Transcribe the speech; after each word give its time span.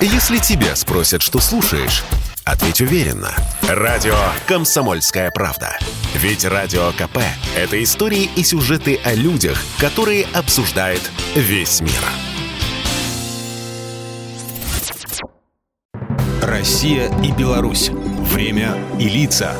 Если 0.00 0.36
тебя 0.36 0.76
спросят, 0.76 1.22
что 1.22 1.40
слушаешь, 1.40 2.04
ответь 2.44 2.82
уверенно. 2.82 3.30
Радио 3.62 4.14
«Комсомольская 4.46 5.30
правда». 5.30 5.78
Ведь 6.14 6.44
Радио 6.44 6.92
КП– 6.92 7.18
это 7.56 7.82
истории 7.82 8.28
и 8.36 8.44
сюжеты 8.44 9.00
о 9.02 9.14
людях, 9.14 9.58
которые 9.78 10.26
обсуждает 10.34 11.00
весь 11.34 11.80
мир. 11.80 11.92
Россия 16.42 17.10
и 17.22 17.32
Беларусь. 17.32 17.88
Время 17.88 18.76
и 18.98 19.08
лица. 19.08 19.54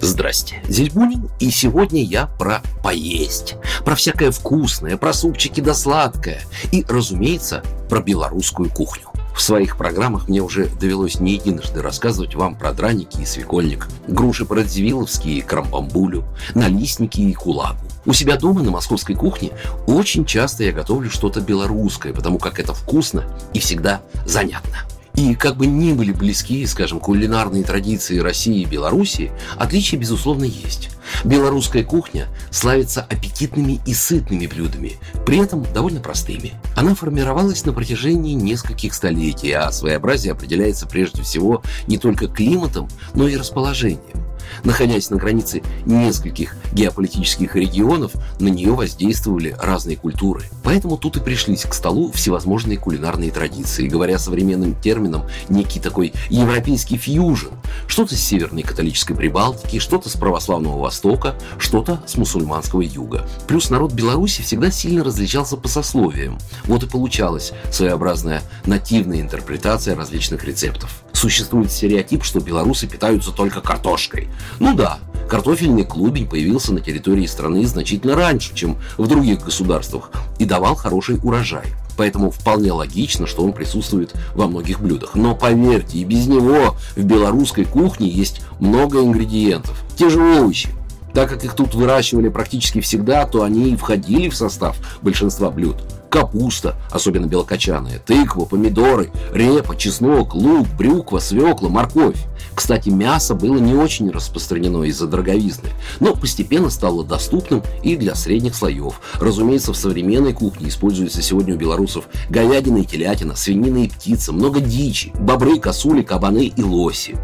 Здрасте, 0.00 0.62
здесь 0.68 0.90
Бунин, 0.90 1.28
и 1.40 1.50
сегодня 1.50 2.02
я 2.02 2.26
про 2.26 2.60
поесть. 2.82 3.56
Про 3.84 3.96
всякое 3.96 4.30
вкусное, 4.30 4.96
про 4.96 5.12
супчики 5.12 5.60
да 5.60 5.74
сладкое. 5.74 6.42
И, 6.70 6.84
разумеется, 6.88 7.64
про 7.88 8.00
белорусскую 8.00 8.70
кухню. 8.70 9.12
В 9.34 9.40
своих 9.40 9.76
программах 9.76 10.28
мне 10.28 10.40
уже 10.40 10.66
довелось 10.66 11.20
не 11.20 11.34
единожды 11.34 11.82
рассказывать 11.82 12.34
вам 12.34 12.54
про 12.54 12.72
драники 12.72 13.20
и 13.20 13.26
свекольник, 13.26 13.88
груши 14.06 14.44
парадзивиловские 14.44 15.38
и 15.38 15.40
крамбамбулю, 15.40 16.24
налистники 16.54 17.20
и 17.20 17.32
кулагу. 17.32 17.80
У 18.04 18.12
себя 18.12 18.36
дома 18.36 18.62
на 18.62 18.70
московской 18.70 19.14
кухне 19.14 19.50
очень 19.86 20.24
часто 20.24 20.64
я 20.64 20.72
готовлю 20.72 21.10
что-то 21.10 21.40
белорусское, 21.40 22.12
потому 22.12 22.38
как 22.38 22.58
это 22.58 22.74
вкусно 22.74 23.24
и 23.54 23.58
всегда 23.58 24.02
занятно. 24.26 24.78
И 25.14 25.34
как 25.34 25.56
бы 25.56 25.66
ни 25.66 25.92
были 25.92 26.12
близки, 26.12 26.66
скажем, 26.66 26.98
кулинарные 26.98 27.64
традиции 27.64 28.18
России 28.18 28.62
и 28.62 28.66
Белоруссии, 28.66 29.30
отличия, 29.56 29.98
безусловно, 29.98 30.44
есть. 30.44 30.88
Белорусская 31.24 31.84
кухня 31.84 32.28
славится 32.50 33.02
аппетитными 33.02 33.80
и 33.86 33.92
сытными 33.92 34.46
блюдами, 34.46 34.92
при 35.26 35.38
этом 35.38 35.66
довольно 35.74 36.00
простыми. 36.00 36.54
Она 36.76 36.94
формировалась 36.94 37.64
на 37.66 37.72
протяжении 37.72 38.32
нескольких 38.32 38.94
столетий, 38.94 39.52
а 39.52 39.70
своеобразие 39.70 40.32
определяется 40.32 40.86
прежде 40.86 41.22
всего 41.22 41.62
не 41.86 41.98
только 41.98 42.28
климатом, 42.28 42.88
но 43.14 43.28
и 43.28 43.36
расположением. 43.36 44.21
Находясь 44.64 45.10
на 45.10 45.16
границе 45.16 45.62
нескольких 45.86 46.56
геополитических 46.72 47.56
регионов, 47.56 48.12
на 48.38 48.48
нее 48.48 48.72
воздействовали 48.72 49.56
разные 49.60 49.96
культуры. 49.96 50.44
Поэтому 50.62 50.96
тут 50.96 51.16
и 51.16 51.20
пришлись 51.20 51.62
к 51.62 51.74
столу 51.74 52.10
всевозможные 52.12 52.78
кулинарные 52.78 53.30
традиции, 53.30 53.88
говоря 53.88 54.18
современным 54.18 54.74
термином, 54.74 55.24
некий 55.48 55.80
такой 55.80 56.12
европейский 56.28 56.96
фьюжн. 56.96 57.48
Что-то 57.86 58.16
с 58.16 58.20
северной 58.20 58.62
католической 58.62 59.14
Прибалтики, 59.14 59.78
что-то 59.78 60.08
с 60.08 60.14
православного 60.14 60.80
Востока, 60.80 61.34
что-то 61.58 62.02
с 62.06 62.16
мусульманского 62.16 62.82
юга. 62.82 63.28
Плюс 63.46 63.70
народ 63.70 63.92
Беларуси 63.92 64.42
всегда 64.42 64.70
сильно 64.70 65.04
различался 65.04 65.56
по 65.56 65.68
сословиям. 65.68 66.38
Вот 66.64 66.82
и 66.82 66.88
получалась 66.88 67.52
своеобразная 67.70 68.42
нативная 68.64 69.20
интерпретация 69.20 69.94
различных 69.96 70.44
рецептов. 70.44 71.02
Существует 71.22 71.70
стереотип, 71.70 72.24
что 72.24 72.40
белорусы 72.40 72.88
питаются 72.88 73.30
только 73.30 73.60
картошкой. 73.60 74.26
Ну 74.58 74.74
да, 74.74 74.98
картофельный 75.30 75.84
клубень 75.84 76.28
появился 76.28 76.74
на 76.74 76.80
территории 76.80 77.26
страны 77.26 77.64
значительно 77.64 78.16
раньше, 78.16 78.52
чем 78.56 78.76
в 78.98 79.06
других 79.06 79.44
государствах, 79.44 80.10
и 80.40 80.44
давал 80.44 80.74
хороший 80.74 81.20
урожай. 81.22 81.66
Поэтому 81.96 82.32
вполне 82.32 82.72
логично, 82.72 83.28
что 83.28 83.44
он 83.44 83.52
присутствует 83.52 84.12
во 84.34 84.48
многих 84.48 84.80
блюдах. 84.80 85.14
Но 85.14 85.36
поверьте, 85.36 85.98
и 85.98 86.04
без 86.04 86.26
него 86.26 86.74
в 86.96 87.04
белорусской 87.04 87.66
кухне 87.66 88.08
есть 88.08 88.42
много 88.58 88.98
ингредиентов. 88.98 89.80
Те 89.96 90.10
же 90.10 90.20
овощи, 90.20 90.70
так 91.14 91.30
как 91.30 91.44
их 91.44 91.54
тут 91.54 91.76
выращивали 91.76 92.30
практически 92.30 92.80
всегда, 92.80 93.26
то 93.26 93.44
они 93.44 93.70
и 93.70 93.76
входили 93.76 94.28
в 94.28 94.34
состав 94.34 94.76
большинства 95.02 95.52
блюд 95.52 95.76
капуста, 96.12 96.76
особенно 96.90 97.26
белокочанная, 97.26 97.98
тыква, 97.98 98.44
помидоры, 98.44 99.10
репа, 99.32 99.74
чеснок, 99.74 100.34
лук, 100.34 100.68
брюква, 100.76 101.18
свекла, 101.18 101.70
морковь. 101.70 102.26
Кстати, 102.54 102.90
мясо 102.90 103.34
было 103.34 103.56
не 103.56 103.74
очень 103.74 104.10
распространено 104.10 104.82
из-за 104.84 105.06
дороговизны, 105.06 105.70
но 106.00 106.14
постепенно 106.14 106.68
стало 106.68 107.02
доступным 107.02 107.62
и 107.82 107.96
для 107.96 108.14
средних 108.14 108.54
слоев. 108.54 109.00
Разумеется, 109.20 109.72
в 109.72 109.76
современной 109.76 110.34
кухне 110.34 110.68
используется 110.68 111.22
сегодня 111.22 111.54
у 111.54 111.58
белорусов 111.58 112.04
говядина 112.28 112.78
и 112.78 112.84
телятина, 112.84 113.34
свинина 113.34 113.84
и 113.84 113.88
птица, 113.88 114.32
много 114.32 114.60
дичи, 114.60 115.12
бобры, 115.18 115.58
косули, 115.58 116.02
кабаны 116.02 116.52
и 116.54 116.62
лоси 116.62 117.16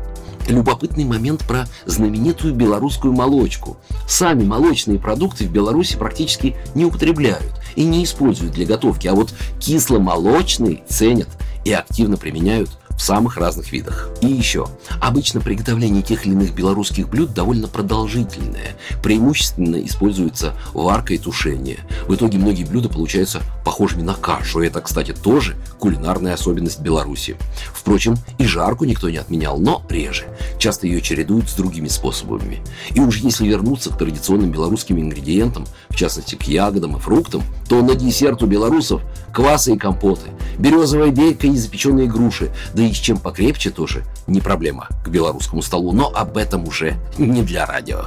любопытный 0.51 1.05
момент 1.05 1.45
про 1.47 1.67
знаменитую 1.87 2.55
белорусскую 2.55 3.13
молочку. 3.13 3.77
Сами 4.07 4.45
молочные 4.45 4.99
продукты 4.99 5.47
в 5.47 5.53
Беларуси 5.53 5.97
практически 5.97 6.57
не 6.75 6.85
употребляют 6.85 7.53
и 7.77 7.85
не 7.85 8.05
используют 8.05 8.53
для 8.53 8.67
готовки, 8.67 9.07
а 9.07 9.15
вот 9.15 9.35
кисломолочный 9.61 10.83
ценят 10.89 11.29
и 11.65 11.73
активно 11.73 12.17
применяют 12.17 12.71
в 12.99 13.01
самых 13.01 13.37
разных 13.37 13.71
видах. 13.71 14.11
И 14.21 14.27
еще, 14.27 14.67
обычно 15.01 15.41
приготовление 15.41 16.03
тех 16.03 16.27
или 16.27 16.33
иных 16.33 16.53
белорусских 16.53 17.09
блюд 17.09 17.33
довольно 17.33 17.69
продолжительное. 17.69 18.77
Преимущественно 19.03 19.77
используется 19.85 20.55
варка 20.75 21.15
и 21.15 21.19
тушение. 21.19 21.79
В 22.09 22.15
итоге 22.15 22.39
многие 22.39 22.65
блюда 22.65 22.89
получаются 22.89 23.43
похожими 23.65 24.03
на 24.03 24.15
кашу. 24.15 24.61
Это, 24.61 24.81
кстати, 24.81 25.13
тоже 25.13 25.57
кулинарная 25.79 26.35
особенность 26.35 26.81
Беларуси. 26.81 27.37
Впрочем, 27.75 28.17
и 28.39 28.47
жарку 28.47 28.87
никто 28.87 29.11
не 29.11 29.19
отменял, 29.19 29.59
но 29.59 29.83
реже. 29.91 30.25
Часто 30.59 30.87
ее 30.87 31.03
чередуют 31.03 31.51
с 31.51 31.55
другими 31.55 31.89
способами. 31.89 32.61
И 32.95 33.01
уж 33.01 33.19
если 33.19 33.47
вернуться 33.47 33.91
к 33.91 33.99
традиционным 33.99 34.51
белорусским 34.51 34.99
ингредиентам, 34.99 35.67
в 35.91 35.97
частности 35.97 36.35
к 36.35 36.45
ягодам 36.45 36.97
и 36.97 36.99
фруктам, 36.99 37.43
то 37.69 37.83
на 37.83 37.95
десерт 37.95 38.43
у 38.43 38.47
белорусов 38.47 39.03
квасы 39.33 39.75
и 39.75 39.79
компоты, 39.79 40.31
березовая 40.59 41.11
дейка 41.11 41.47
и 41.47 41.57
запеченные 41.57 42.09
груши, 42.09 42.51
да 42.73 42.83
и 42.83 42.93
с 42.93 42.97
чем 42.97 43.19
покрепче 43.19 43.71
тоже 43.71 44.03
не 44.27 44.41
проблема 44.41 44.89
к 45.05 45.09
белорусскому 45.09 45.61
столу, 45.61 45.93
но 45.93 46.09
об 46.09 46.39
этом 46.39 46.67
уже 46.67 46.97
не 47.19 47.43
для 47.43 47.67
радио. 47.67 48.07